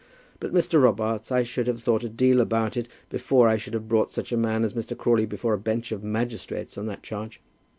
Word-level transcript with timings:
But, 0.39 0.51
Mr. 0.51 0.81
Robarts, 0.81 1.31
I 1.31 1.43
should 1.43 1.67
have 1.67 1.83
thought 1.83 2.03
a 2.03 2.09
deal 2.09 2.41
about 2.41 2.75
it 2.75 2.87
before 3.09 3.47
I 3.47 3.57
should 3.57 3.75
have 3.75 3.87
brought 3.87 4.11
such 4.11 4.31
a 4.31 4.35
man 4.35 4.63
as 4.63 4.73
Mr. 4.73 4.97
Crawley 4.97 5.27
before 5.27 5.53
a 5.53 5.59
bench 5.59 5.91
of 5.91 6.03
magistrates 6.03 6.75
on 6.75 6.87
that 6.87 7.03
charge." 7.03 7.39